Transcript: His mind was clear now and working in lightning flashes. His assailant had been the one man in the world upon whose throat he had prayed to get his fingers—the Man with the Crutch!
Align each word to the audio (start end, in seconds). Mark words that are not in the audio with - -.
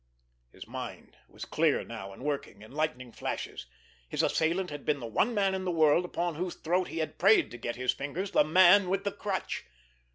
His 0.51 0.65
mind 0.67 1.15
was 1.27 1.45
clear 1.45 1.83
now 1.83 2.11
and 2.11 2.23
working 2.23 2.63
in 2.63 2.71
lightning 2.71 3.11
flashes. 3.11 3.67
His 4.09 4.23
assailant 4.23 4.71
had 4.71 4.83
been 4.83 4.99
the 4.99 5.05
one 5.05 5.35
man 5.35 5.53
in 5.53 5.63
the 5.63 5.69
world 5.69 6.05
upon 6.05 6.33
whose 6.33 6.55
throat 6.55 6.87
he 6.87 6.97
had 6.97 7.19
prayed 7.19 7.51
to 7.51 7.57
get 7.59 7.75
his 7.75 7.93
fingers—the 7.93 8.43
Man 8.45 8.89
with 8.89 9.03
the 9.03 9.11
Crutch! 9.11 9.63